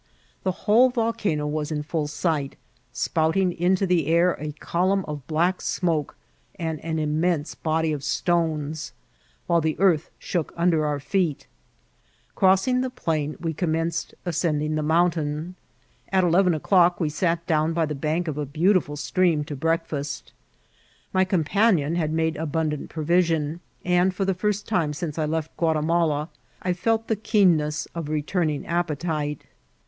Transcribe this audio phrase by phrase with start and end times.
[0.41, 2.53] The whole volcano was in full si^t,
[2.91, 6.15] spouting into the air a column of black smoke
[6.55, 8.93] and an immense body of stones,
[9.45, 11.45] while the earth shook und^ our feet.
[12.33, 15.53] Crossing the plain, we com* menced ascending the mountain.
[16.11, 19.81] At eleven o'clock we sat down by the bank of a beautiful stream to break
[19.93, 20.31] {aat.
[21.13, 26.29] My companion had made abundant provision, and for the first time since I left Ouatimala
[26.63, 29.43] I felt the keen ness of returning appetite.